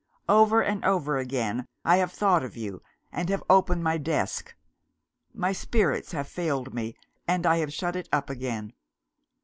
[0.27, 4.55] Over and over again, I have thought of you and have opened my desk.
[5.31, 6.95] My spirits have failed me,
[7.27, 8.73] and I have shut it up again.